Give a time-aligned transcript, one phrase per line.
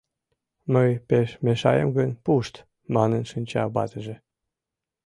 [0.73, 2.55] Мый пеш мешаем гын, пушт!—
[2.95, 4.15] манын шинча ватыже